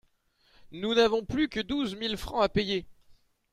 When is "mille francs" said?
1.95-2.43